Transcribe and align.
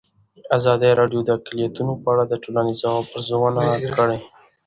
ازادي 0.57 0.91
راډیو 0.99 1.21
د 1.25 1.29
اقلیتونه 1.37 1.93
په 2.01 2.07
اړه 2.13 2.23
د 2.27 2.33
ټولنې 2.43 2.73
د 2.75 2.79
ځواب 2.81 3.05
ارزونه 3.15 3.61
کړې. 3.97 4.17